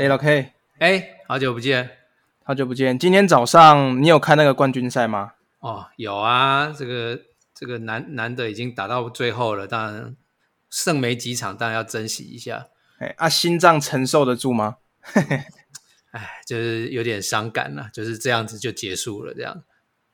[0.00, 1.90] 哎，老 K，哎，好久不见，
[2.42, 2.98] 好久不见。
[2.98, 5.32] 今天早上你有看那个冠军赛吗？
[5.58, 7.20] 哦，有啊，这个
[7.54, 10.16] 这个难难得已经打到最后了，当然
[10.70, 12.68] 剩没几场，当然要珍惜一下。
[12.98, 14.78] 哎，啊，心脏承受得住吗？
[16.12, 19.62] 哎，就是有点伤感了，就是这样子就结束了，这样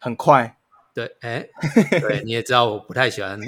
[0.00, 0.56] 很快。
[0.92, 1.46] 对，哎，
[2.00, 3.38] 对，你也知道我不太喜欢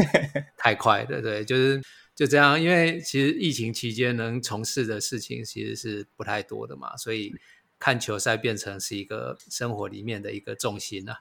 [0.56, 1.82] 太快的，对，就是
[2.18, 7.32] 就这样，因为其实疫情期间能从事的事情其实是不太多的嘛，所以
[7.78, 11.20] 看球赛变成是一个生活里面的一个重心了。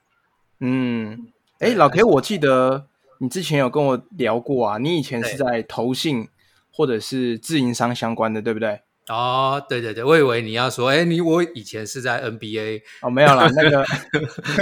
[0.59, 1.27] 嗯，
[1.59, 2.87] 哎，老 K，我记得
[3.19, 6.29] 你之前有跟我聊过啊，你以前是在投信
[6.71, 8.81] 或者是自营商相关的，对不对？
[9.07, 13.85] 哦，对对对，我以为你要说，哎，你我以前是在 NBA 哦，没有啦，那个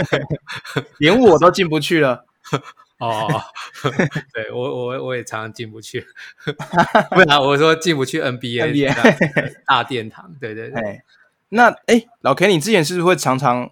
[1.00, 2.26] 连我都进不去了。
[3.00, 3.28] 哦，
[4.34, 6.06] 对我我我也常常进不去，
[7.12, 8.94] 不然我说进不去 NBA
[9.66, 11.02] 大殿堂，对对对。
[11.50, 13.72] 那哎，老 K，你之前是不是会常常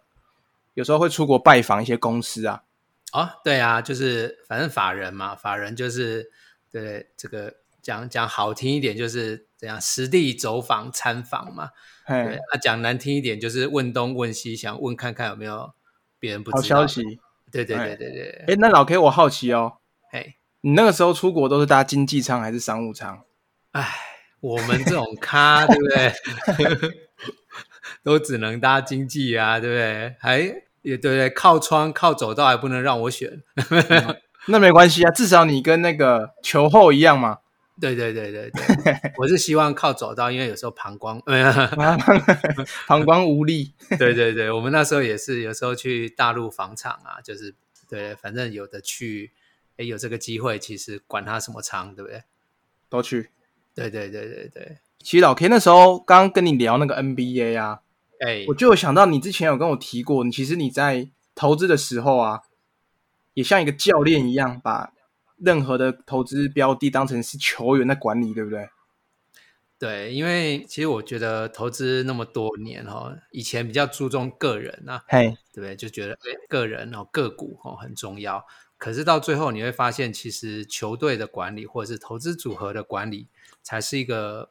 [0.73, 2.63] 有时候会出国拜访一些公司啊？
[3.11, 6.31] 哦，对啊，就是反正法人嘛，法人就是
[6.71, 9.47] 对这个讲讲好听一点就是。
[9.63, 11.69] 这样实地走访参访嘛？
[12.05, 15.71] 对，啊，讲难听一点就是问东问西，想问看看有没有
[16.19, 17.21] 别人不知道消息。
[17.53, 18.45] 对对对对对。
[18.47, 19.77] 哎，那老 K，我好奇哦，
[20.11, 23.23] 哎，你那个时候出国都是搭经济舱还是商务舱？
[23.71, 23.87] 哎，
[24.41, 26.91] 我们这种咖，对不对？
[28.03, 30.15] 都只能搭经济啊，对不对？
[30.19, 30.39] 还
[30.81, 33.41] 也对对，靠窗靠走道还不能让我选。
[34.47, 37.37] 那没关系啊，至少你跟那个球后一样嘛。
[37.81, 41.19] 对对对对对， 我是希望靠走道，因为有时候膀胱，
[42.87, 43.73] 膀胱无力。
[43.97, 47.55] 对对对，我们那时候也是，有时候去大陆房场啊，就是
[47.89, 49.31] 对，反正有的去，
[49.77, 52.23] 哎，有这个机会，其实管他什么仓，对不对？
[52.89, 53.31] 都去。
[53.73, 54.77] 对对对对对。
[54.99, 57.81] 其实老 K 那时候刚刚跟你聊那个 NBA 啊，
[58.19, 62.41] 哎，我就有想到你之前有跟我提过，你其实你在投资的时候啊，
[63.33, 64.93] 也像一个教练一样把。
[65.43, 68.69] 任何的投资标的当成是球员在管理，对不对？
[69.77, 75.75] 对，因为其实我觉得投资那么多年哈，以前比较注重个人啊，嘿，对不对？
[75.75, 76.17] 就觉得
[76.47, 78.45] 个人哦个股哦很重要。
[78.77, 83.27] 可是到最后你会发现，其实球队的管理或者是投资组合的管理，
[83.61, 84.49] 才是一个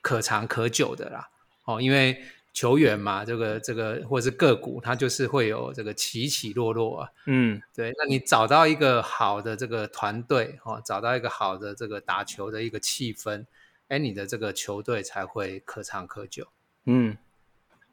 [0.00, 1.28] 可长可久的啦。
[1.64, 2.22] 哦，因为。
[2.52, 7.08] 球员嘛，这个这个或者是个股，它就是会有这个起起落落啊。
[7.26, 7.92] 嗯，对。
[7.98, 13.46] 那你找到一个好的这个团队哦，找到一个好的这个打球的一个气氛，
[13.88, 16.48] 哎，你的这个球队才会可长可久。
[16.84, 17.16] 嗯，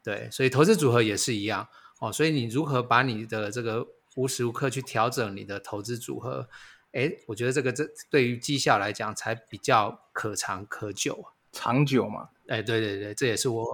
[0.02, 0.28] 对。
[0.30, 1.68] 所以投资组合也是一样
[2.00, 2.12] 哦。
[2.12, 6.48] 所以你如何把你的这个无时无刻去调整你的投资组合？
[6.92, 12.28] 哎，我觉得这个这对于绩效来讲才比较可长可久啊，长久嘛。
[12.48, 13.64] 哎，对对对，这也是我。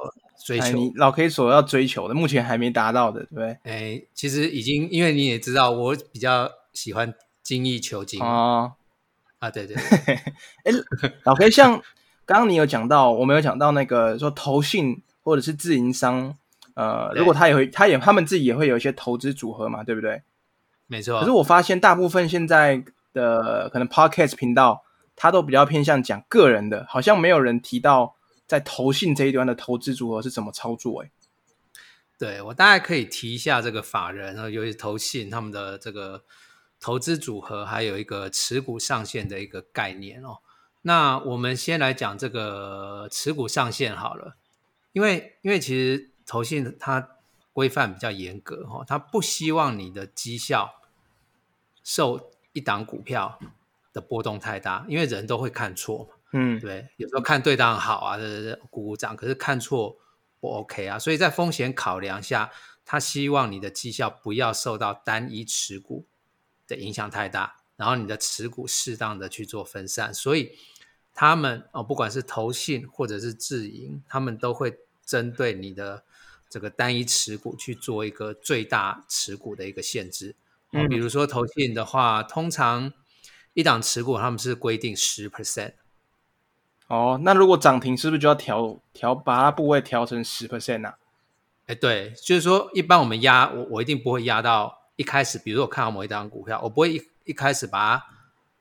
[0.44, 3.59] 追求你老 K 所要追求的，目前还没达到的，对不对？
[3.64, 8.75] 哎，其实已经，因为你也知道，我比较喜欢精益求精哦。
[9.38, 9.75] 啊，对对。
[10.62, 10.72] 哎，
[11.25, 11.82] 老 K，像
[12.26, 16.36] 刚刚你有讲到，我们有讲到那个说投信或者是自营商，
[16.75, 20.22] 呃，如果他也会，他也他们自己也会有一些投资组合嘛，对不对？
[20.86, 21.19] 没错。
[21.19, 22.84] 可是我发现大部分现在
[23.15, 24.84] 的可能 Podcast 频道，
[25.16, 28.15] 他都比较偏向讲个人的，好像没有人提到。
[28.49, 31.03] 在投信这一端的投资组合是怎么操作？
[31.03, 31.10] 哎，
[32.16, 36.22] 对我大概可以提一下这个法人啊，尤其投信他们的这个
[36.78, 40.38] 投资组合，还有一个持股上限的一个概念哦。
[40.82, 44.37] 那我们先来讲这个持股上限好了，
[44.93, 47.16] 因为因为其实投信它
[47.53, 50.72] 规范比较严格哈，它不希望你的绩效
[51.83, 53.41] 受一档股票
[53.96, 56.14] 的波动太大，因为人都会看错嘛。
[56.32, 58.18] 嗯，对，有时候看对当然好啊，
[58.68, 59.16] 鼓鼓掌。
[59.16, 59.97] 可是看错
[60.38, 62.50] 不 OK 啊，所以在风险考量下，
[62.84, 66.04] 他希望你的绩效不要受到单一持股
[66.68, 70.12] 的影响太大，然后你的持股适当的去做分散。
[70.12, 70.53] 所以
[71.15, 76.04] 他们哦，不管是投信或者是自营，他们都会针对你的
[76.50, 80.34] 这个单一持股去做一个最大持股的一个限制。
[80.72, 82.92] 嗯，比如说投信的话，通常
[83.56, 85.72] 一档持股他们是规定十 percent。
[86.88, 90.92] 哦，那如果涨停是不是就要调调把它部位调成十 percent 呢？
[91.66, 98.04] 哎，对，就是说一般我们压我我一定不会压到一开始，比如说我看好某一档股票，我不会一一开始把它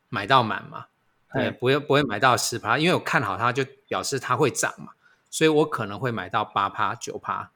[0.07, 0.85] 买到满嘛，
[1.33, 4.93] 对，不会不会买到十趴，因为我看好它就表示它会涨嘛，
[5.29, 7.51] 所以我可能会买到八趴九趴。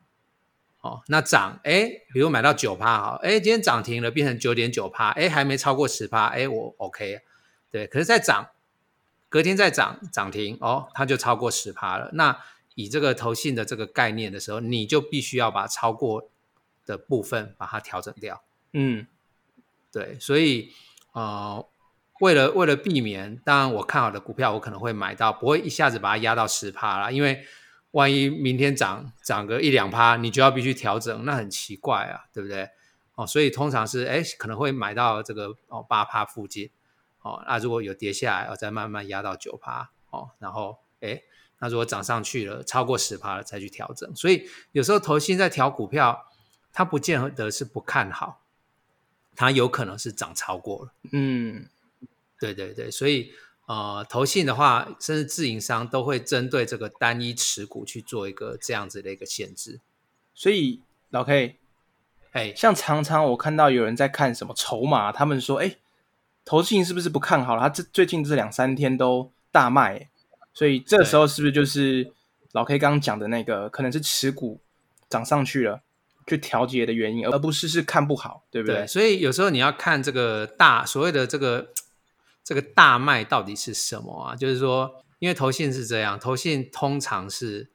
[0.81, 7.19] 哦，那涨哎，比如买到九趴好，哎，今天涨停了变成九点九趴，哎，还没超过十趴，哎，我 OK，
[7.71, 8.50] 对，可是再涨。
[9.31, 12.10] 隔天再涨涨停哦，它就超过十趴了。
[12.13, 12.36] 那
[12.74, 16.27] 以这个投信的这个概念的时候，你就必须要把超过
[16.83, 18.42] 的部分把它调整掉。
[18.74, 19.06] 嗯
[19.92, 20.74] 对，所以
[21.12, 21.63] 呃，
[22.21, 27.45] 为了为了避免，当然我看好的股票，我可能会买到，不会一下子把它压到十趴啦，因为
[27.92, 32.68] 万一明天涨涨个一两趴，你就要必须调整，那很奇怪啊，对不对？
[33.13, 36.71] 哦，所以通常是哎，可能会买到这个哦八趴附近，
[37.21, 41.21] 哦，那如果有跌下来，要再慢慢压到九趴，哦，然后哎，
[41.60, 46.25] 那如果涨上去了，超过十趴了再去调整，所以有时候投信在调股票，
[46.71, 48.42] 它不见得是不看好。
[49.36, 51.66] 它有可能是涨超过了，嗯，
[52.42, 53.31] 对对对，所以
[53.68, 59.80] 呃，投信的话，甚至自营商都会针对这个单一持股去做一个这样子的一个限制。
[60.33, 61.57] 所以老 K，
[62.33, 65.77] 哎，像常常我看到有人在看什么筹码，他们说，哎，
[66.50, 67.62] 投信是不是不看好了？
[67.62, 70.10] 他这最近这两三天都大卖，
[70.51, 72.12] 所以这时候是不是就是
[72.54, 74.60] 老 K 刚刚讲的那个，可能是持股
[75.07, 75.84] 涨上去了？
[76.25, 78.88] 去调节的原因，而不是是看不好，对不对？
[78.88, 81.69] 所以有时候你要看这个大所谓的这个
[82.44, 84.36] 这个大卖到底是什么啊？
[84.36, 87.69] 就是说，因为投信是这样，投信通常是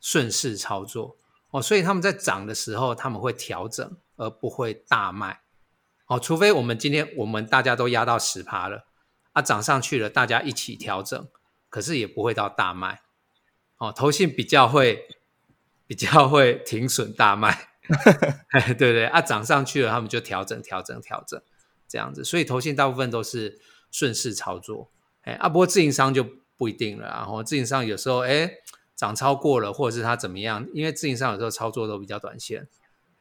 [0.00, 1.16] 顺势操作
[1.50, 5.40] 哦，所以他们在涨的时候他们会调整，而不会大卖
[6.14, 6.20] 哦。
[6.20, 8.86] 除非我们今天我们大家都压到十趴了
[9.32, 11.28] 啊，涨上去了，大家一起调整，
[11.68, 13.00] 可是也不会到大卖
[13.78, 13.92] 哦。
[13.94, 15.06] 投信比较会
[15.86, 17.68] 比较会停损大卖。
[18.78, 21.42] 对对啊，涨上去了，他们就调整、调整、调整，
[21.88, 22.22] 这样子。
[22.22, 23.60] 所以投信大部分都是
[23.90, 24.90] 顺势操作，
[25.22, 26.24] 哎啊，不过自营商就
[26.56, 27.08] 不一定了。
[27.08, 28.48] 然后自营商有时候哎
[28.94, 32.68] 涨超过了，或者是他怎么样，因为自营商有时候操作都比较短线，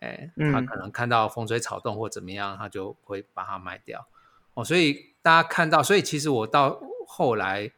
[0.02, 4.08] 哎，他可能看到风吹草动或怎么样，他就会把它卖掉。
[4.54, 7.72] 哦，所以大家看到，所以其实我到后来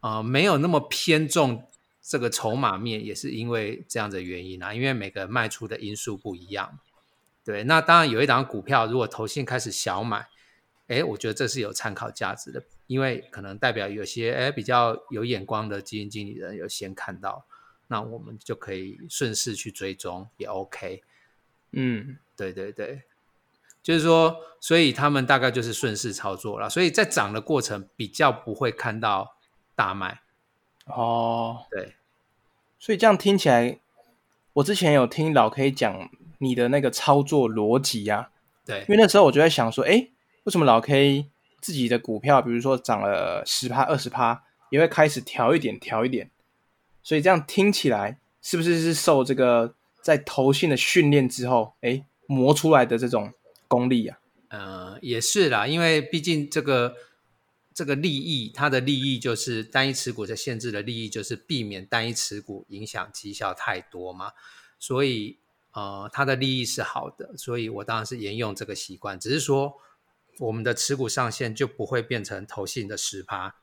[0.00, 1.66] 呃，没有那么偏重。
[2.06, 6.78] 这个筹码面也是因为这样的原因啊，因为每个卖出的因素不一样。
[7.42, 10.28] 对，那当然有一档股票，如果投信开始小买，
[10.88, 17.46] 哎，我觉得这是有参考价值的，因为可能代表有些哎比较有眼光的基金经理人有先看到，
[17.86, 21.02] 那我们就可以顺势去追踪，也 OK。
[21.76, 23.02] 嗯，对对对，
[23.82, 29.36] 就是说，所以他们大概就是顺势操作了，所以在涨的过程比较不会看到
[29.74, 30.20] 大卖。
[30.86, 31.94] 哦，对，
[32.78, 33.78] 所以这样听起来，
[34.54, 38.30] 我之前有听老 K 讲你的那个操作逻辑呀，
[38.64, 40.08] 对，因为那时候我就在想说，哎，
[40.44, 41.26] 为什么老 K
[41.60, 46.30] 自己的股票，比如说涨了十趴、二十趴，也会开始调一点、调一点，
[47.02, 49.74] 所以这样听起来，是不是是受这个
[50.04, 53.32] 在投信的训练之后，哎，磨出来的这种
[53.66, 54.20] 功力啊？
[54.48, 56.94] 呃，也是啦，因为毕竟这个。
[57.76, 64.30] 这个利益，它的利益就是单一持股的限制的利益，就是避免单一持股影响绩效太多嘛。
[64.78, 65.40] 所以，
[65.72, 69.18] 呃，它的利益是好的，所以我当然是沿用这个习惯。
[69.18, 69.74] 只是说，
[70.38, 73.56] 我们的持股上限就不会变成投信的十趴。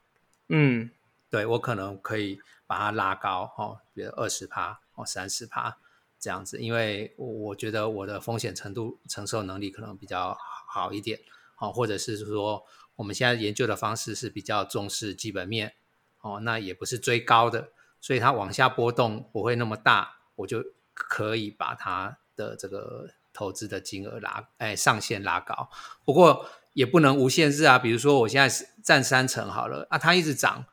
[0.50, 0.92] 嗯，
[1.30, 5.78] 对我可能可以把它拉高，哦，比如二十趴，哦，三十趴
[6.21, 10.37] 这样子，因为我觉得我的风险程度承受能力可能比较
[10.68, 11.19] 好一点，
[11.57, 12.63] 哦，或者是说。
[12.97, 15.73] 我们现在研究的方式是比较重视基本面，
[16.19, 20.63] 哦，那也不是追高的，所以它往下波动不会那么大，我就
[20.94, 25.68] 可以把它的这个投资的金额拉，哎，上限拉高。
[26.06, 30.66] 不过也不能无限制啊，比如说我现在是占三成好了，啊，它一直涨，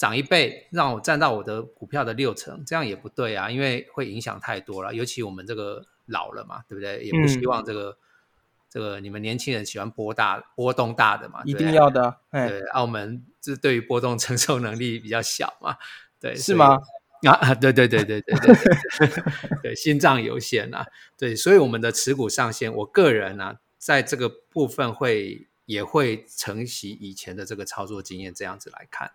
[0.00, 7.04] 涨一倍，让我占到我的股票的六成，这样也不对啊，因为会影响太多了，尤其我们这个老了嘛，对不对？
[7.04, 7.98] 也不希望这个。
[8.72, 11.42] 这个你们年轻人喜欢波大波动大的嘛？
[11.44, 12.18] 一定要的。
[12.30, 15.76] 对，澳门这对于波动承受能力比较小嘛？
[16.20, 16.78] 对，是吗？
[17.26, 19.08] 啊，对对对对对对，
[19.60, 20.86] 对，心脏有限啊。
[21.18, 29.10] 对，所以我们的持股上限，我个人呢，在这个部分会也会承袭以前的这个操作经验，这样子来看。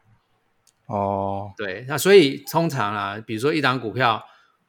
[0.87, 4.23] 哦，对，那所以通常啊，比如说一档股票，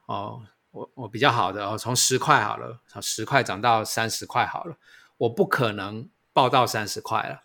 [0.07, 0.43] 哦。
[0.73, 4.77] 我我比较好的哦，从十块好了，从十块涨到三十块好了，
[5.17, 7.41] 我不可能报到三十块了，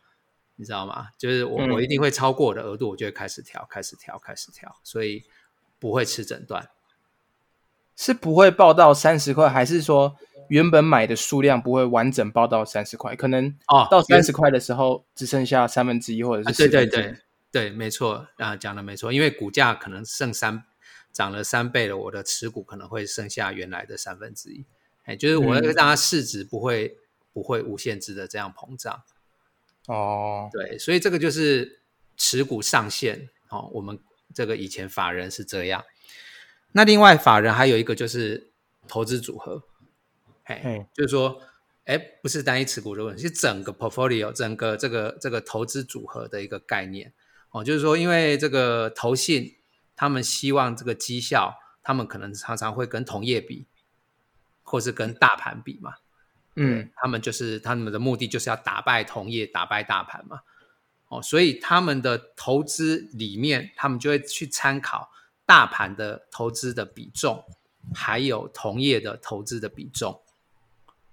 [0.58, 1.08] 你知道吗？
[1.18, 5.24] 就是我我一定会超过我的额度，我就会开始调，开始调，开始调，所以
[5.80, 6.68] 不会吃整段，
[7.96, 10.18] 是不会报到三十块，还是说
[10.50, 13.16] 原本买的数量不会完整报到三十块？
[13.16, 17.18] 可能哦，到三十块的时候只剩下三分之一，或者是对对对
[17.52, 20.64] 对，没错啊，讲的没错，因为股价可能剩三。
[21.14, 24.64] 涨了三倍了，我的持股可能会剩下原来的三分之一，
[25.04, 26.98] 哎，就是我让它市值不会
[27.34, 29.04] 不会无限制的这样膨胀。
[29.88, 31.82] 哦，对，所以这个就是
[32.16, 33.70] 持股上限哦。
[33.74, 34.00] 我们
[34.34, 35.84] 这个以前法人是这样，
[36.72, 38.50] 那另外法人还有一个就是
[38.88, 39.64] 投资组合，
[40.46, 41.42] 嘿，嘿，就是说，
[41.84, 47.12] 哎，不是单一持股的问题，是整个 portfolio 整个这个这个投资组合的一个概念
[47.52, 47.64] 哦。
[47.64, 49.56] 就是说，因为这个投信
[49.96, 53.68] 他们希望这个绩效，他们可能常常会跟同业比，
[54.64, 55.94] 或是跟大盘比嘛。
[56.56, 60.42] 嗯他们就是他们的目的就是要打败同业，打败大盘嘛。
[61.08, 65.12] 哦，所以他们的投资里面，他们就会去参考
[65.46, 67.44] 大盘的投资的比重，
[67.94, 70.22] 还有同业的投资的比重。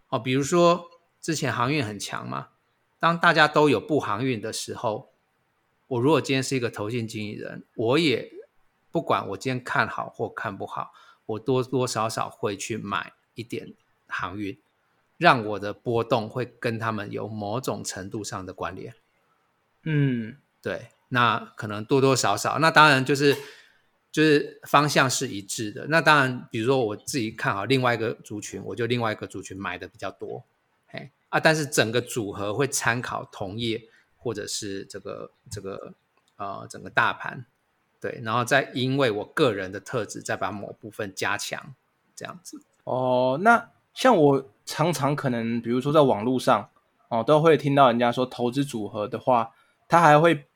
[0.08, 0.84] 哦，比如说
[1.20, 2.48] 之前航运很强嘛，
[3.00, 5.12] 当大家都有布航运的时候，
[5.88, 8.30] 我如果今天是一个投信经理人，我也
[8.90, 10.92] 不管我今天看好或看不好，
[11.26, 13.74] 我多多少少会去买一点
[14.06, 14.58] 航运，
[15.16, 18.94] 让我的波动会跟他们有某种程度上的关联。
[19.84, 23.34] 嗯对，那可能多多少少，那当然就是
[24.10, 25.86] 就是方向是一致的。
[25.88, 30.44] 那当然，比如说我自己看好另外一个族群，我就另外一个族群买的比较多，
[30.88, 33.88] 嘿啊，但是整个组合会参考同业
[34.18, 35.94] 或者是这个这个
[36.36, 37.46] 呃整个大盘，
[38.00, 41.74] 对，然后再因为我个人的特质，再把某部分加强，
[42.14, 42.60] 这样子。
[42.84, 46.70] 哦，那像我常常可能，比如说在网络上
[47.08, 49.52] 哦，都会听到人家说投资组合的话，
[49.88, 50.46] 它还会，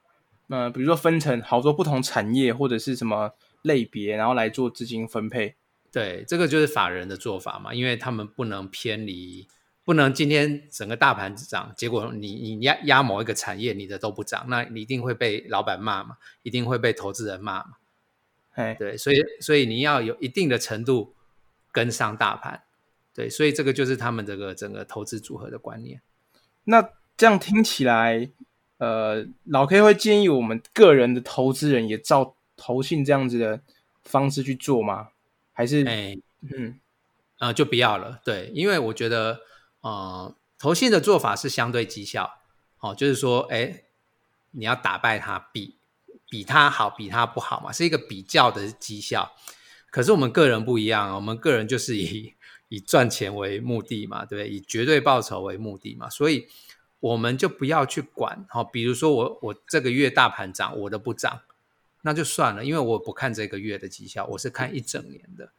[0.49, 5.57] 呃，比如说分成好多不同产业或者是什么类别，然后来做资金分配。
[5.90, 9.47] 对，这个就是法人的做法嘛，因为他们不能偏离，
[9.84, 17.72] 不能今天整个大盘涨，结果你你压压某一个产业，你的都不涨，那你一定会被老板骂嘛，一定会被投资人骂嘛。
[18.54, 21.14] 哎，对，所以所以你要有一定的程度
[21.72, 22.62] 跟上大盘，
[23.14, 26.00] 对，所以这个就是他们这个整个投资组合的观念。
[26.64, 28.28] 那这样听起来，
[28.78, 33.60] 呃，老 K 会建议我们个人的投资人也照投信这样子的
[34.04, 35.08] 方式去做吗？
[35.52, 36.78] 还是，哎，嗯
[37.38, 38.20] 呃，就不要了。
[38.24, 39.40] 对，因为我觉得，
[39.82, 42.40] 呃，投信的做法是相对绩效，
[42.80, 43.84] 哦，就是说，哎，
[44.52, 45.76] 你要打败他，比
[46.30, 49.34] 比他好，比他不好嘛，是一个比较的绩效。
[49.90, 52.32] 可是我们个人不一样，我们个人就是以
[52.68, 54.48] 以赚钱为目的嘛，对不对？
[54.48, 56.48] 以绝对报酬为目的嘛，所以
[57.00, 58.46] 我们就不要去管。
[58.54, 61.42] 哦、比如说我我这个月大盘涨，我的不涨，
[62.02, 65.52] 那就算了，因为我不看这个月的绩效，我是看一整年的。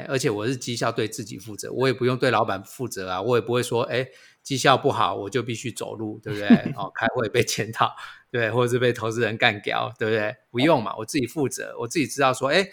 [0.00, 4.08] 哎，而且我是绩效对自己负责，我也不用对老板负责啊，我也不会说，哎，
[4.42, 6.48] 绩效不好我就必须走路，对不对？
[6.76, 7.94] 哦，开会被检讨，
[8.30, 10.36] 对，或者是被投资人干掉，对不对？
[10.50, 12.68] 不用嘛，我自己负责，我自己知道说，哎，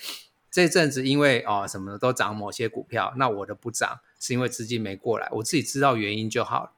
[0.50, 6.72] 这阵子因为哦什么的都涨某些股票，那我的不涨是因为资金没过来，我自己知道原因就好了，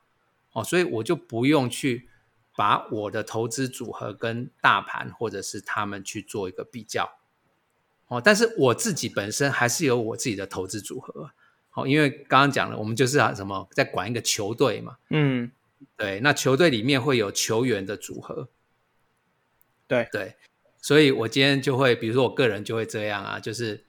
[0.53, 2.09] 哦，所以我就不用去
[2.55, 7.18] 把我的投资组合跟大盘或者是他们去做一个比较。
[8.09, 11.31] 哦，但是我自己本身还是有我自己的投资组合，
[11.69, 15.51] 好、因为刚刚讲了，我们就是啊什么在管一个球队嘛，嗯，
[15.95, 18.49] 对，那球队里面会有球员的组合，
[19.87, 20.35] 对，对，
[20.81, 23.85] 所以我今天就会，比如说我个人就会这样啊，就是，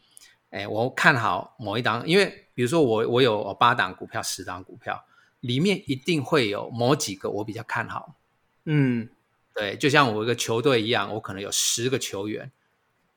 [0.51, 5.05] 哎，我看好某一档，因为比如说我我有八档股票、十档股票，
[5.41, 8.17] 里面一定会有某几个我比较看好，
[8.65, 9.09] 嗯。
[9.53, 12.51] 对，就像我一个球队一样，我可能有十个球员，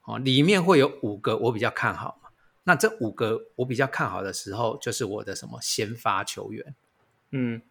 [0.04, 2.30] 哦，里面会有五个我比较看好嘛。
[2.64, 6.76] 那这五个我比较看好的时候，就是我的什么先发球员，
[7.32, 7.62] 嗯。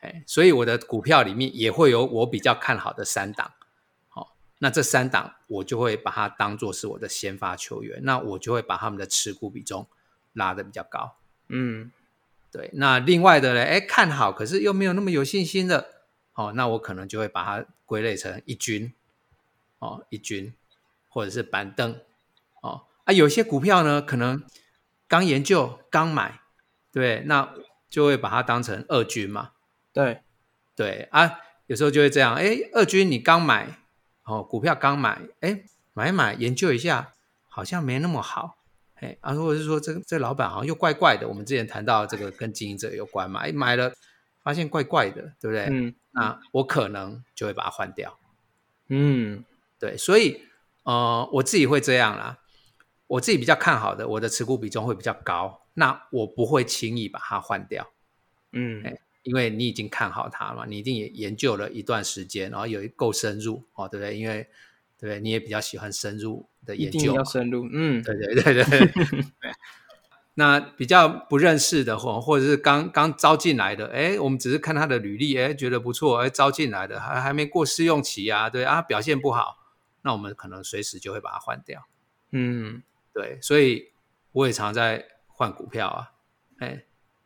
[0.00, 3.52] 哎，所以我的股票里面也会有我比较看好的三档，
[4.08, 9.86] 好、那这三档我就会把它当做是我的先发球员，那我就会把他们的持股比重
[10.32, 11.16] 拉得比较高。
[11.46, 11.92] 嗯。
[12.50, 15.86] 对，那另外的呢，哎，看好可是又没有那么有信心的，
[16.34, 18.92] 哦，那我可能就会把它归类成一军，
[19.78, 20.52] 哦，一军
[21.12, 22.00] 或者是板凳，
[22.62, 24.42] 哦，啊，有些股票呢，可能
[25.06, 26.40] 刚研究刚买，
[26.90, 27.54] 对，那
[27.90, 29.50] 就会把它当成二军嘛，
[29.92, 30.22] 对，
[30.74, 33.78] 对啊，有时候就会这样，哎，二军你刚买，
[34.24, 37.12] 哦，股票刚买，哎，买一买研究一下，
[37.46, 38.56] 好像没那么好，
[38.94, 43.92] 哎，啊，或者是说这个这老板好像又怪怪的，我们之前谈到这个跟经营者有关嘛，哎，买了
[44.42, 45.66] 发现怪怪的，对不对？
[45.70, 45.94] 嗯。
[46.14, 48.18] 那我可能就会把它换掉，
[48.88, 49.44] 嗯。
[49.78, 50.42] 对，所以
[50.84, 52.38] 呃，我自己会这样啦，
[53.06, 57.90] 我自己比较看好的，我的持股比重会比较高，那我不会轻易把它换掉。
[58.52, 64.18] 嗯哎因为你已经看好它嘛，你一定也研究了一段时间，然后有够深入哦，对不对？
[64.18, 64.48] 因为
[64.98, 65.20] 对不对？
[65.20, 69.24] 你也比较喜欢深入的研究嘛要深入，嗯对对对对对。
[70.34, 79.58] 那比较不认识的或或者是刚刚招进来的，哎，我们只是看他的履历，哎，觉得不错，哎，招进来的还还没过试用期啊，对啊，表现不好，
[80.02, 81.86] 那我们可能随时就会把它换掉。
[82.30, 82.82] 嗯
[83.12, 83.92] 对，所以
[84.32, 86.12] 我也常在换股票啊，
[86.58, 86.84] 哎，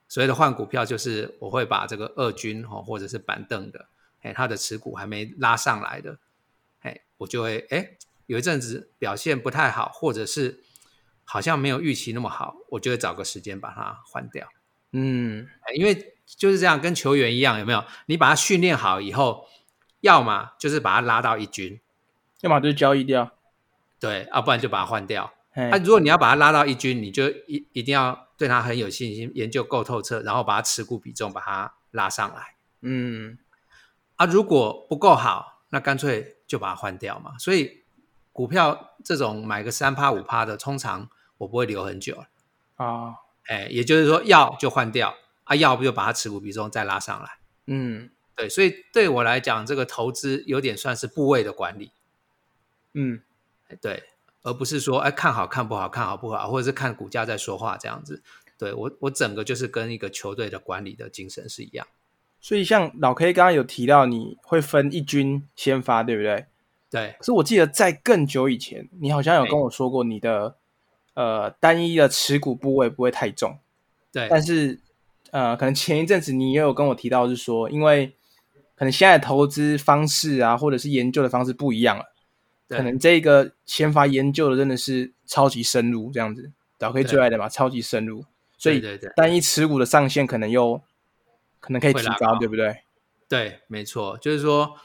[0.08, 3.88] 所谓的换股票就是我会把这个二军哦，或者是板凳的，
[4.22, 6.18] 哎，它的持股还没拉上来的，
[6.80, 10.62] 哎，我就会哎有一阵子表现不太好，或者是
[11.24, 14.48] 好像没有预期那么好，我就会找个时间把它换掉。
[14.90, 17.84] 嗯，因为就是这样，跟球员一样，有没有？
[18.06, 19.46] 你把他训练好以后，
[20.00, 21.80] 要么就是把他拉到一军，
[22.40, 23.32] 要么就是交易掉，
[23.98, 25.32] 对，啊不然就把它换掉。
[25.54, 32.56] 那啊，如果你要把它拉到一军，你就一一定要对它很有信心，研究够透彻，然后把它持股比重把它拉上来。
[32.82, 33.38] 嗯
[34.16, 37.38] 啊，如果不够好，那干脆就把它换掉嘛。
[37.38, 37.84] 所以
[38.32, 42.24] 股票这种买个三趴五趴的，通常我不会留很久。
[42.76, 43.14] 啊，
[43.46, 45.14] 哎，也就是说要就换掉
[45.44, 47.38] 啊，要不就把它持股比重再拉上来。
[47.66, 51.92] 嗯对，所以对我来讲，这个投资有点算是部位的管理，
[52.96, 53.20] 嗯
[53.68, 54.02] 哎对，
[54.42, 58.22] 而不是说哎看好看不好，看好不好，或者是看股价在说话这样子。
[58.58, 61.86] 对我，我整个就是跟一个球队的管理的精神是一样。
[62.40, 66.46] 所以像老 K 刚刚有提到，你会分一军先发，对不对？
[66.88, 70.56] 对可是我记得在更久以前，你好像有跟我说过，你的
[71.14, 73.58] 呃单一的持股部位不会太重，
[74.12, 74.78] 对但是
[75.32, 78.14] 呃，可能前一阵子你也有跟我提到，是说因为
[78.76, 82.15] 可能现在的投资方式啊，或者是研究的方式不一样了，对
[82.68, 87.08] 可能这个先发研究的真的是超级深入，这样子，老 K 对。
[87.10, 88.24] 最爱的嘛，超级深入，
[88.58, 88.82] 所以
[89.14, 90.80] 单一持股的上限可能又
[91.60, 92.82] 可能可以提高对不对？
[93.28, 94.76] 对，没错，就是说，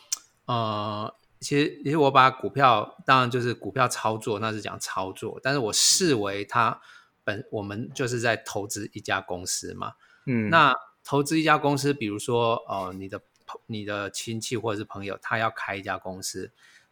[0.45, 6.81] 呃，其实其实我把股票，当然就是股票操作，那是讲操作，但是我视为它
[7.23, 9.93] 本我们就是在投资一家公司嘛。
[10.25, 16.51] 嗯，那投资一家公司，比如说，呃，你的朋你的亲戚或者是朋友，他要开一家公司，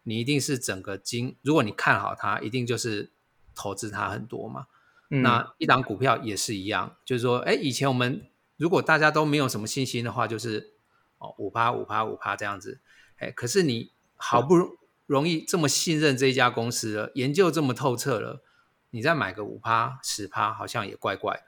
[0.09, 3.11] 你一定是整个金，如果你看好它，一定就是
[3.53, 4.65] 投资它很多嘛。
[5.11, 5.21] 嗯。
[5.21, 8.25] 那一档股票也是一样，就是说，哎，以前我们
[8.57, 10.73] 如果大家都没有什么信心的话，就是
[11.19, 12.79] 哦五趴五趴五趴这样子，
[13.19, 14.71] 哎，可是你好不容
[15.05, 18.41] 容易这么信任这一家公司了，研究这么透彻了，
[18.89, 21.43] 你再买个五趴十趴，好像也怪怪的，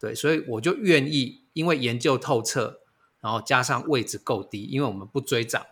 [0.00, 2.80] 对，所以我就愿意，因为研究透彻，
[3.20, 5.66] 然后加上位置够低，因为我们不追涨，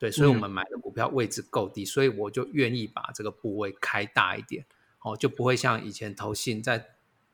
[0.00, 4.64] 对，所以我们买的股票位置够低，所以我就愿意把这个部位开大一点。
[5.02, 6.86] 哦，就不会像以前投信在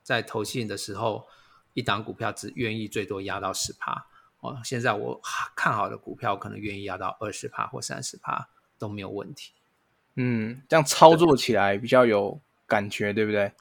[0.02, 1.28] 在投信的时候，
[1.74, 4.06] 一档股票只愿意最多压到十趴。
[4.40, 5.20] 哦，现在我
[5.54, 8.48] 看好的股票可能愿意压到二十趴或三十趴
[8.78, 9.52] 都没有问题。
[10.16, 13.52] 嗯，这样操作起来比较有感觉，对不对？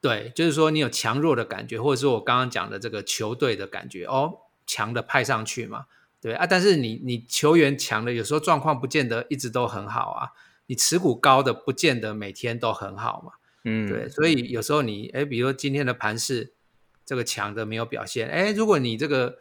[0.00, 5.86] 对，就是说你有强弱的感觉，或者说我刚刚讲的这个球队的感觉，哦，强的派上去嘛，
[6.26, 10.32] 对啊，但是你你球员强的，有时候状况不见得一直都很好啊，
[10.66, 13.34] 你持股高的不见得每天都很好嘛。
[13.62, 16.52] 嗯，对，所以有时候你哎，比如说今天的盘势，
[17.04, 19.36] 这个强的没有表现，哎，如果你这个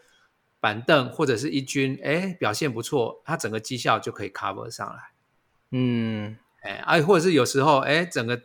[0.60, 5.10] 板凳或者是一军，哎，表现不错，它整个绩效就可以 cover 上来，
[5.72, 8.40] 嗯哎，啊，或者是有时候哎，整个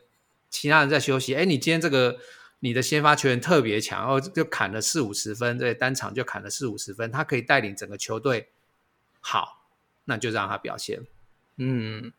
[0.48, 2.16] 其他人在休息，哎，你今天这个
[2.60, 8.48] 你的先发球员特别强，哦，就砍了四五十分，对，单场就砍了四五十分，他可以带领整个球队
[9.20, 9.66] 好，
[10.04, 11.02] 那就让他表现。
[11.56, 12.12] 嗯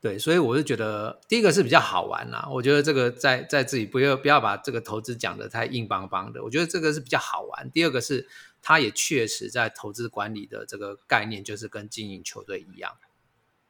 [0.00, 2.48] 对，所以我是觉得第一个是比较好玩啦。
[2.50, 7.70] 我觉得这个在在自己不要不要把这个投资讲的太硬邦邦的，我觉得这个是比较好玩。
[7.70, 8.26] 第二个是
[8.62, 12.96] 他也确实在投资管理的这个概念，就是跟经营球队一样。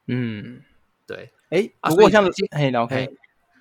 [0.07, 0.63] 嗯，
[1.05, 3.17] 对，哎，啊不过像哎 K，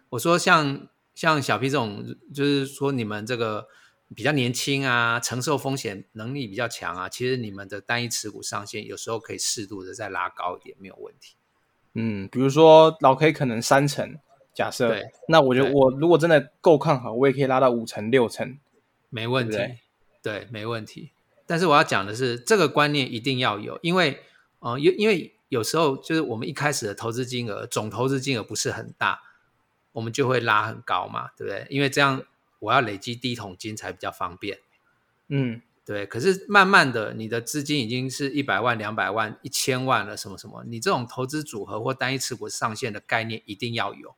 [0.10, 0.88] 我说像
[1.20, 3.68] 像小 P 这种，就是说你们这个
[4.16, 11.36] 比较年轻啊，承受风险能力比较强啊，其实你们的单一持股上限有时候可以适度的再拉高一点，没有问题。
[11.94, 14.18] 嗯，比如说老 K 可能三成，
[14.54, 18.58] 假设对，那我觉得我如果真的够看好，我也可以拉到五成六成。
[19.10, 19.58] 没问题，
[20.24, 21.12] 对没问题。
[21.46, 24.22] 但是我要讲的是，这个观念一定要有，因为
[24.60, 29.20] 呃，因因为有时候就是我们一开始的投资金额总投资金额不是很大，
[30.00, 31.68] 我们就会拉很高嘛，对不对？
[31.70, 32.24] 因为这样
[32.60, 34.60] 我要累积第一桶金才比较方便，
[35.28, 36.06] 嗯对。
[36.06, 44.16] 可是慢慢的，你的资金已经是一百万、两百万、一千万了，什么什么，你这种投资组合或单一持股上限的概念一定要有，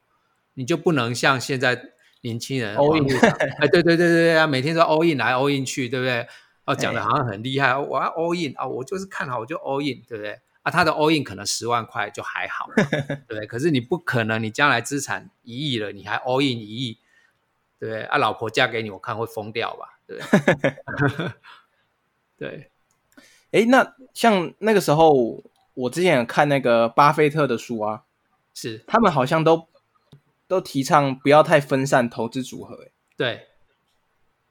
[0.53, 3.17] 你就不能像现在年轻人 All 网 in
[3.57, 6.27] 哎，对对对对对啊，每天都 all in 来 all in 去，对不对？
[6.65, 10.39] 哦，讲的哎好像很厉害，我要 all in 啊，我就是看好我就 all in，对不对？
[10.63, 12.69] 啊，他的 all in 可能十万块就还好，
[13.27, 13.45] 对？
[13.47, 16.99] 可是你不可能，你将来资产一亿了，你还 all in 一亿，
[17.79, 18.03] 对？
[18.03, 21.31] 啊，老婆嫁给你，我看会疯掉吧，对不对？
[22.37, 22.71] 对，
[23.51, 25.43] 哎，那像那个时候，
[25.73, 28.03] 我之前有看那个巴菲特的书啊，
[28.53, 29.67] 是，他们好像都
[30.47, 32.75] 都提倡不要太分散投资组合。
[32.75, 33.47] 诶对，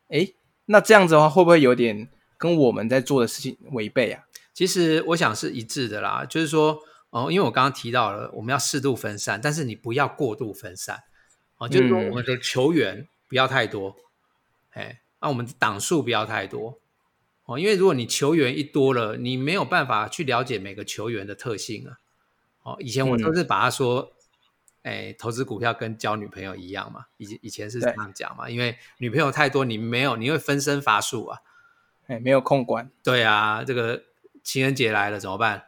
[0.08, 0.32] 哎，
[0.66, 4.24] 那这样子的话，会不会有点跟我们在做的事情违背啊？
[4.52, 6.78] 其实我想是一致的啦，就是说，
[7.10, 11.02] 哦，因为我刚刚提到了，我们要适度分散，但是你不要过度分散，
[11.58, 13.96] 哦，就是说我们的球员不要太多，
[14.70, 16.78] 哎，那我们的档数不要太多，
[17.44, 21.98] 哦，因为如果你球员一多了，你没有办法去了解每个球员的特性啊，
[22.62, 24.12] 哦，以前我都是把它说。
[24.82, 27.04] 哎，投资股票跟交女朋友一样嘛？
[27.18, 28.48] 以以前是这样讲嘛？
[28.48, 31.38] 因为女朋友太多，你没有，你会分身乏术啊。
[32.06, 32.90] 哎，没有空管。
[33.04, 34.02] 对啊，这个
[34.42, 35.64] 情人节来了怎么办？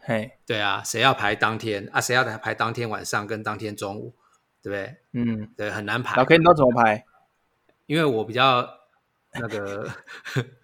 [0.00, 2.00] 嘿，对啊，谁要排当天啊？
[2.00, 4.14] 谁要排当天晚上跟当天中午？
[4.62, 4.96] 对不对？
[5.12, 6.16] 嗯，对，很难排。
[6.16, 7.04] 老 K，你都怎么排？
[7.86, 8.66] 因为我比较
[9.34, 9.90] 那个，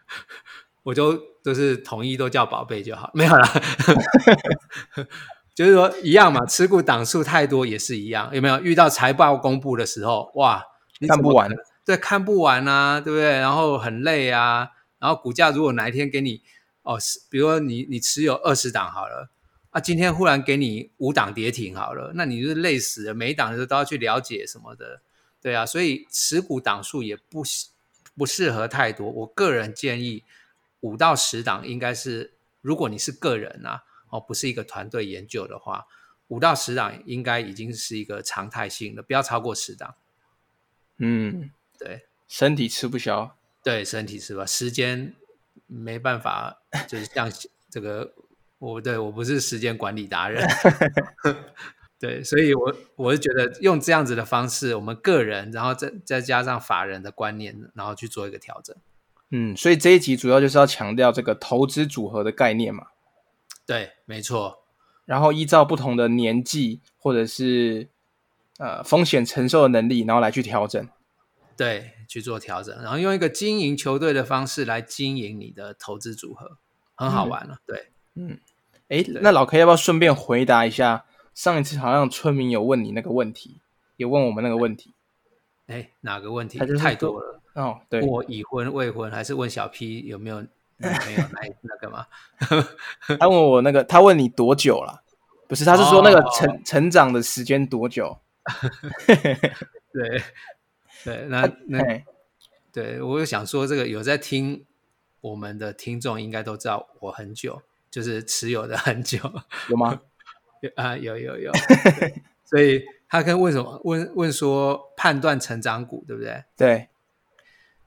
[0.84, 3.46] 我就都是统一都叫宝贝就好，没有了。
[5.54, 10.64] 就是说一样嘛，持股档数太多也是一样，有没有遇到财报公布的时候，哇，
[11.06, 11.50] 看不完，
[11.84, 13.38] 对，看不完啊，对不对？
[13.38, 16.42] 然后很累啊，然后股价如果哪一天给你
[16.90, 16.98] 哦，
[17.28, 19.30] 比如说你你持有二十档好了，
[19.70, 25.00] 啊，今天忽然给你五档跌停好了，那你就是累死了，每一档的时候都要去了解什么的，
[25.40, 27.44] 对啊，所以持股档数也不
[28.16, 30.24] 不适合太多，我个人建议
[30.80, 33.84] 五到十档应该是，如果你是个人啊。
[34.12, 35.86] 哦，不是一个团队研究的话，
[36.26, 39.94] 五到十档应该已经是一个常态性的，不要超过十档。
[40.96, 43.36] 嗯，对，身体吃不消。
[43.62, 45.14] 对，身体吃不消，时间
[45.70, 47.30] 没办法，就是像
[47.70, 48.12] 这个，
[48.58, 50.44] 我对我不是时间管理达人。
[52.00, 58.74] 对，所以我我是觉得用这样子的方式，我们个人，然后再再加上法人的观念，然后去做一个调整。
[59.30, 62.86] 嗯，所以这一集主要就是要强调这个投资组合的概念嘛。
[63.66, 64.64] 对，没错。
[65.04, 67.88] 然后依照不同的年纪或者是
[68.58, 70.88] 呃风险承受的能力，然后来去调整。
[71.56, 76.58] 对，去做调整，然后用一个经营球队的方式来经营你的投资组合，
[76.94, 77.58] 很好玩了。
[77.66, 78.38] 对，嗯，
[78.88, 81.04] 哎，那老 K 要不要顺便回答一下？
[81.34, 83.60] 上一次好像村民有问你那个问题，
[83.96, 84.94] 有问我们那个问题。
[85.66, 86.58] 哎，哪个问题？
[86.58, 87.40] 他就太多了。
[87.54, 90.44] 哦，对，我已婚未婚，还是问小 P 有没有？
[90.82, 92.06] 没有那那个嘛？
[93.20, 95.02] 他问我那个，他问你多久了？
[95.46, 98.16] 不是，他是说那个成成长的时间多久？
[99.92, 100.22] 对
[101.04, 102.02] 对，那那
[102.72, 104.64] 对我想说，这个有在听
[105.20, 109.18] 我们的听众应该都知道，我很久就是持有的很久，
[109.68, 110.00] 有吗？
[110.60, 111.52] 有啊，有有有。
[112.44, 113.80] 所以他跟问什么？
[113.84, 116.44] 问问说判断成长股对不对？
[116.56, 116.88] 对，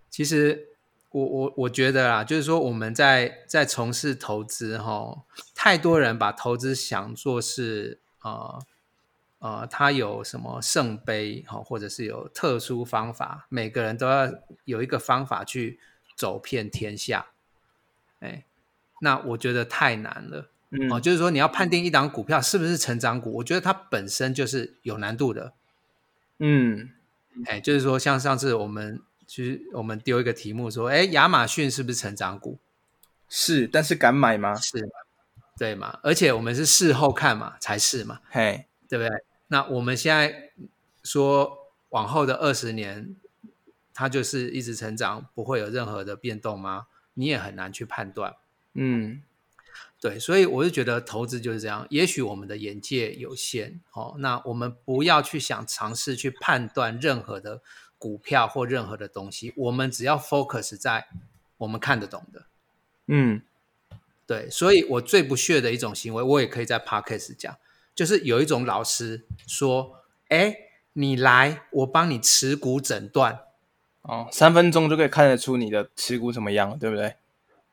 [0.10, 0.70] 其实。
[1.14, 5.24] 我我我觉得啦，就是说我们在在从事投资哈，
[5.54, 8.58] 太多人把投资想做是啊
[9.44, 14.32] 啊，他有什么圣杯哈，或者是有特殊方法，每个人都要
[14.64, 15.80] 有一个方法去
[16.16, 17.28] 走遍天下，
[18.22, 18.46] 哎，
[19.02, 25.54] 那我觉得太难了，嗯哦，就是说你要判定一档股票是不是成长股，我觉得它本身就是有难度的，
[26.40, 26.92] 嗯，
[27.48, 29.02] 哎，就是说像上次我们。
[29.26, 32.60] 其实我们丢一个题目说：“哎，亚马逊是不是成长股？
[33.30, 34.54] 是，但是敢买吗？
[34.54, 34.88] 是，
[35.58, 35.98] 对嘛？
[36.04, 39.24] 而且我们是事后看嘛，才是嘛，嘿，对不对？
[39.48, 40.52] 那我们现在
[41.04, 43.16] 说往后的二十年，
[43.94, 46.88] 它就是一直成长，不会有任何的变动吗？
[47.14, 48.36] 你也很难去判断。
[48.74, 49.22] 嗯，
[50.00, 51.86] 对，所以我就觉得投资就是这样。
[51.90, 57.62] 也许我们的眼界有限，哦，那我们不要去想尝试去判断任何的。”
[58.04, 61.08] 股票或任何的东西，我们只要 focus 在
[61.56, 62.46] 我们看得懂的，
[63.06, 63.42] 嗯，
[64.28, 67.56] 对，所以我最不屑的一种行为，我也可以在 podcast 讲，
[67.96, 70.56] 就是有一种老师说：“哎，
[70.94, 73.40] 你来，我帮你持股诊断，
[74.02, 77.16] 哦，三分钟就可以看得出你的持股怎么样，对不对？”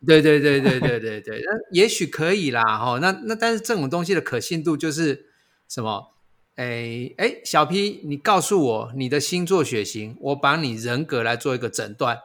[0.06, 5.26] 对对对对对对对，那也许可以啦，哈，那那但是这种东西的可信度就是
[5.68, 6.14] 什么？
[6.56, 12.18] 哎哎，小 P，你告诉我你的星座血型，我把你人格来做一个诊断。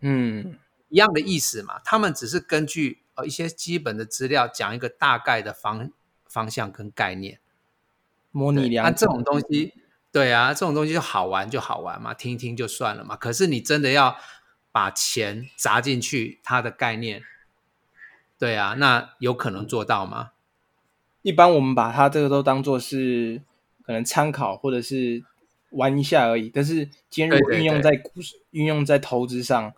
[0.00, 0.58] 嗯，
[0.88, 1.80] 一样的意思嘛。
[1.84, 5.90] 他们只是根据呃一些基本的资料讲一个大概的方
[6.30, 7.40] 方向跟概念，
[8.30, 8.86] 模拟两。
[8.86, 9.74] 那这种东西，
[10.10, 13.16] 对啊，这种东西就好玩就好玩嘛，听一听就算了嘛。
[13.16, 14.16] 可是你真的要
[14.72, 17.22] 把钱砸进去，它的概念，
[18.38, 20.30] 对啊，那有可能做到吗？
[21.20, 23.42] 一般我们把它这个都当做是。
[23.82, 25.24] 可能参考或者是
[25.70, 29.74] 玩一下而已，但是今天如果运用在股市、运用在投资上，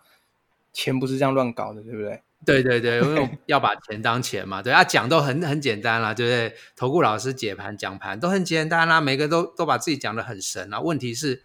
[0.71, 2.21] 钱不是这样乱搞的，对不对？
[2.45, 6.57] 对对对，因为要把钱当钱嘛，对啊，讲都很很简单啦，对不对？
[6.75, 10.79] 投顾老师解盘讲盘都很简单啦，每个都都把自己讲的很神啊。
[10.81, 11.43] 问题是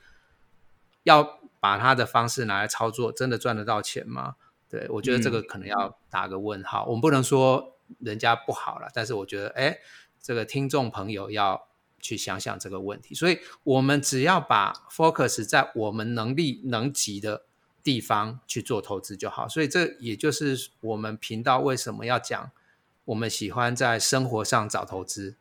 [1.05, 4.35] 要把他的方式拿来操作，真的赚得到钱吗？
[4.69, 6.85] 对我觉得这个嗯可能要打个问号。
[6.87, 9.79] 我们不能说人家不好了，但是我觉得，哎，
[10.21, 11.69] 这个听众朋友要
[12.01, 13.15] 去想想这个问题。
[13.15, 17.47] 所以，我们只要把 focus 在我们能力能及的
[17.88, 19.48] 地方去做投资就好。
[19.48, 22.51] 所以，这也就是我们频道为什么要讲，
[23.07, 25.37] 我们喜欢在生活上找投资。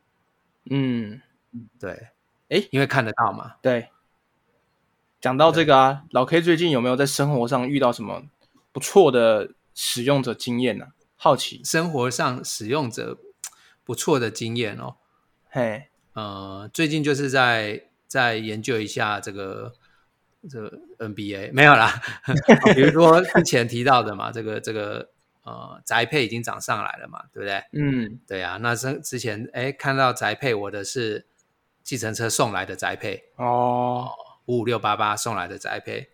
[0.70, 1.20] 嗯，
[1.78, 2.08] 对，
[2.48, 3.56] 哎因为看得到嘛。
[3.60, 3.90] 对。
[5.20, 8.22] 讲到这个啊，老 K 最近有没有在生活上遇到什么
[8.72, 13.18] 不错的使用者经验呢、好奇，生活上使用者
[13.84, 14.94] 不错的经验哦。
[15.50, 19.74] 嘿，呃，最近就是在在研究一下这个
[20.48, 22.00] 这个 NBA 没有啦，
[22.74, 25.08] 比如说之前提到的嘛，这个这个
[25.44, 27.62] 呃宅配已经涨上来了嘛，对不对？
[27.72, 31.26] 嗯，对啊，那之之前哎看到宅配，我的是
[31.82, 34.10] 计程车送来的宅配，哦，
[34.46, 36.08] 五五六八八送来的宅配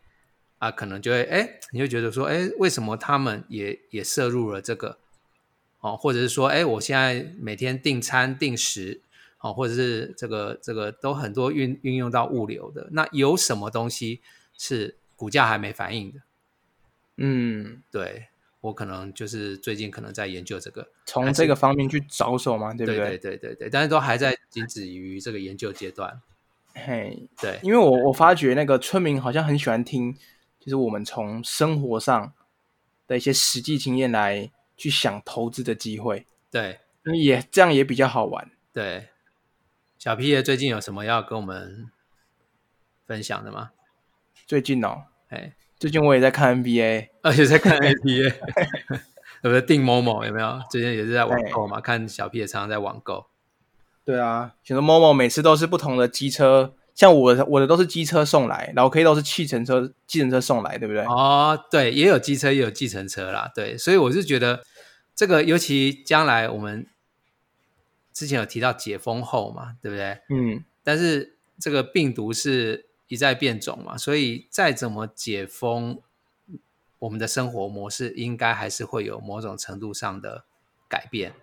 [0.59, 4.99] 啊，可能就会哎，你就觉得说，哎，为什么他们也也摄入了这个？
[5.81, 9.03] 哦，或者是说，哎，我现在每天订餐订食
[9.45, 14.23] 哦，或者是这个这个都很多运运用到物流的，那有什么东西
[14.57, 16.21] 是股价还没反应的？
[17.19, 18.29] 嗯，对
[18.63, 23.19] 我可能就是最近可能在研究这个，从这个方面去着手嘛，对不对对？
[23.19, 26.23] 对对对对，但是都还在仅止于这个研究阶段，
[26.73, 30.15] 嘿，对因为我我发觉那个村民好像很喜欢听，
[30.59, 32.33] 就是我们从生活上
[33.07, 36.79] 的一些实际经验来去想投资的机会，对
[37.21, 38.51] 也这样也比较好玩。
[38.73, 39.09] 对。
[40.05, 41.87] 小 P 爷最近有什么要跟我们
[43.07, 43.71] 分享的吗？
[44.47, 48.35] 最近哦，哎，最近我也在看 NBA，而且在看 NBA，
[49.45, 50.61] 有没有订某某有没有？
[50.71, 53.29] 最近也是在网购嘛，看小 P 也常常在网购。
[54.05, 61.03] 对啊，其实 Momo 每次都是不同的机车，像我的我的都是机车送来，老 K 都是计程车计程车送来，对不对？
[61.07, 63.51] 哦，对，也有机车，也有计程车啦。
[63.55, 64.63] 对，所以我是觉得
[65.17, 66.87] 这个，尤其将来我们
[68.15, 70.21] 之前有提到解封后嘛，对不对？
[70.31, 76.01] 嗯但是这个病毒是一再变种嘛，所以再怎么解封，
[77.01, 80.45] 我们的生活模式应该还是会有某种程度上的
[80.89, 81.35] 改变。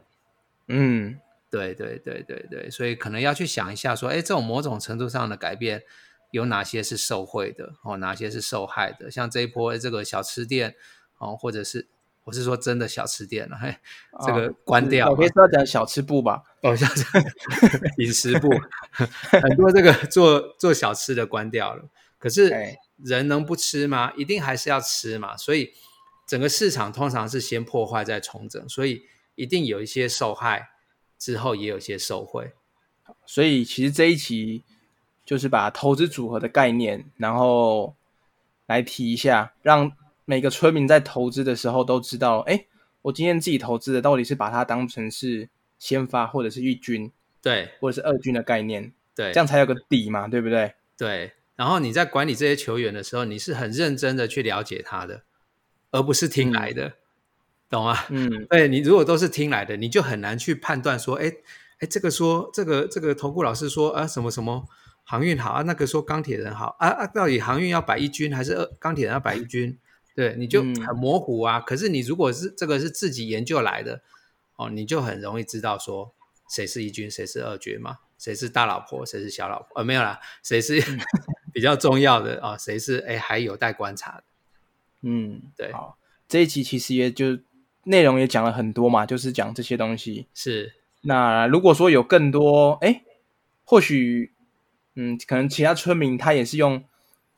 [0.68, 5.84] 嗯，对对对对对，所以可能要去想一下，说，哎，这种某种程度上的改变，
[6.32, 9.12] 有哪些是受惠的，哦，哪些是受害的？
[9.12, 10.76] 像这一波这个小吃店，
[11.18, 11.88] 哦，或者是
[12.24, 13.76] 我是说真的小吃店了，嘿，
[14.26, 16.44] 这个关掉老嘛 K 是要讲小吃部吧？
[16.62, 17.04] 哦，小吃
[17.98, 18.50] 饮食部，
[19.42, 21.84] 很多这个做做小吃的关掉了。
[22.20, 24.14] 可是哎人能不吃吗？
[24.16, 25.36] 一定还是要吃嘛。
[25.36, 25.74] 所以
[26.28, 29.02] 整个市场通常是先破坏再重整，所以
[29.34, 30.70] 一定有一些受害，
[31.18, 32.54] 之后也有一些受惠。
[33.26, 34.64] 所以其实这一期
[35.26, 37.96] 就是把投资组合的概念，然后
[38.68, 39.92] 来提一下，让
[40.32, 42.66] 每个村民在投资的时候都知道，哎，
[43.02, 50.74] 我今天自己投资的到底是把它当成是先发或者是一军对或者是二军的概念，对，这样才有个底嘛，对不对？
[50.96, 51.34] 对。
[51.58, 55.24] 然后你在管理这些球员的时候，你是很认真的去了解他的，
[55.92, 56.94] 而不是听来的，
[57.70, 57.98] 懂吗？
[58.08, 61.30] 嗯对你如果都是听来的，你就很难去判断说，哎
[61.80, 64.66] 哎，这个说这个这个投顾老师说啊什么什么
[65.04, 69.78] 航运好啊，那个说钢铁人好啊啊，到底航运要摆一军还是二钢铁人要摆一军？
[70.22, 71.60] 对，你就嗯很模糊啊。
[71.60, 74.04] 可是你如果是这个是自己研究来的，
[74.56, 76.14] 哦，你就很容易知道说
[76.48, 80.80] 谁是一军，谁是二军嘛，谁是大老婆，谁是小老婆，呃，没有啦，谁是
[81.52, 84.24] 比较重要的啊、谁是哎还有待观察的。
[85.02, 87.40] 嗯，对好，这一集其实也就
[87.86, 90.28] 内容也讲了很多嘛，就是讲这些东西。
[90.36, 93.02] 是，那如果说有更多，哎，
[93.64, 94.32] 或许，
[94.94, 96.84] 嗯，可能其他村民他也是用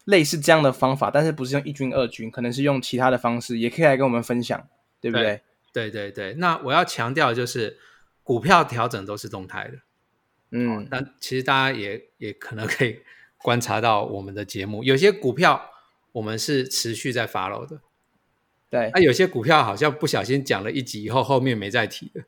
[0.06, 4.68] 类似这样的方法，但是不是用一军、二军，可能是用其他的方式，也可以来跟我们分享，
[5.00, 5.42] 对不对？
[5.72, 6.34] 对对对。
[6.36, 7.78] 那我要强调的就是，
[8.24, 9.78] 股票调整都是动态的。
[10.52, 13.00] 嗯，那其实大家也也可能可以
[13.38, 15.72] 观察到我们的节目，有些股票
[16.12, 17.82] 我们是持续在 follow 的，
[18.70, 22.22] 对那、，有些股票好像不小心讲了一集以后，后面没再提的，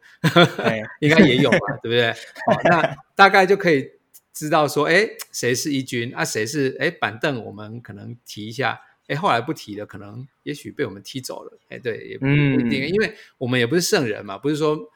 [0.63, 2.09] 哎， 应该也有吧，对不对？
[2.49, 3.91] 哦、那大概就可以
[4.35, 6.25] 知道说，哎，谁是一军啊？
[6.25, 7.43] 谁是哎板凳？
[7.45, 14.91] 我们可能提一下，哎，后来不提了，可能也许被我们踢走了，哎，对，也不一定，因为我们也不是圣人嘛，不是说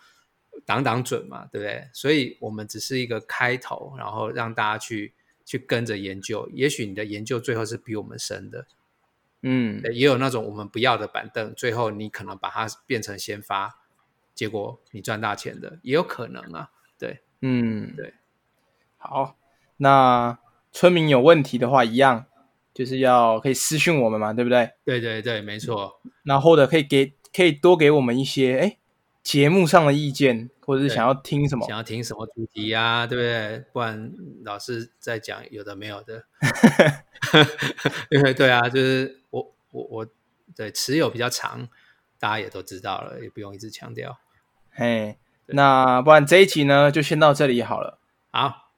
[0.65, 1.87] 挡挡准嘛，对不对？
[1.93, 5.13] 所以我们只是一个开头，然后让大家去
[5.45, 8.67] 去跟着研究，也许你的研究最后是比我们深的，
[9.41, 13.79] 嗯，也有那种我们不要的板凳，最后你可能把它变成先发，
[14.35, 16.71] 结果你赚大钱的，也有可能啊。
[16.97, 18.13] 对，嗯，对，
[18.99, 19.37] 好，
[19.77, 20.37] 那
[20.71, 22.25] 村民有问题的话，一样
[22.73, 24.73] 就是要可以私讯我们嘛，对不对？
[24.85, 25.99] 对对对，没错。
[26.23, 28.77] 那或者可以给可以多给我们一些哎
[29.23, 33.65] 节目上的意见，或者是想要听什么想要听什么主题啊，对不对？
[33.71, 36.25] 不然老是在讲有的没有的。
[38.11, 40.07] 因为对啊，就是我我我
[40.55, 41.67] 对持有比较长，
[42.19, 44.19] 大家也都知道了，也不用一直强调。
[44.71, 47.99] 嘿，那不然这一集呢就先到这里好了。
[48.31, 48.68] 好，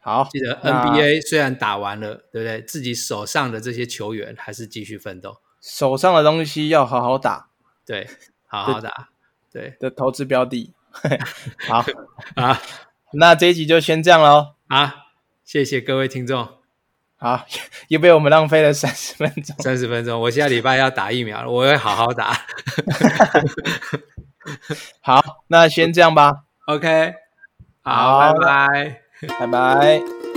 [0.00, 2.62] 好，记得 NBA 虽然打完了，对不对？
[2.62, 7.48] 自己手上的这些球员还是继续奋斗，手上的东西要好好打
[7.84, 8.08] 对，
[8.46, 9.10] 好好打，
[9.52, 10.72] 对的投资标的。
[11.68, 11.84] 好，
[12.34, 12.60] 啊
[13.12, 14.54] 那这一集就先这样喽。
[14.68, 15.06] 啊！
[15.44, 16.48] 谢谢各位听众，
[17.16, 17.44] 好，
[17.88, 19.56] 又被我们浪费了三十分钟。
[19.58, 22.32] 三十分钟，我下礼拜要打疫苗了，我会好好打。
[25.00, 27.14] 好，那先这样吧，OK，
[27.82, 28.99] 好，好拜拜。
[29.26, 30.29] 拜拜。